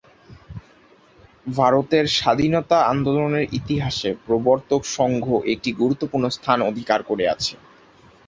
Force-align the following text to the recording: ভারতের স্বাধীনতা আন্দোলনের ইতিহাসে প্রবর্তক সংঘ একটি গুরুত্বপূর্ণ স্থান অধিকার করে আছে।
ভারতের 1.51 2.05
স্বাধীনতা 2.17 2.77
আন্দোলনের 2.91 3.45
ইতিহাসে 3.53 4.09
প্রবর্তক 4.25 4.81
সংঘ 4.97 5.25
একটি 5.53 5.69
গুরুত্বপূর্ণ 5.73 6.25
স্থান 6.29 6.59
অধিকার 6.61 6.99
করে 7.03 7.25
আছে। 7.27 7.53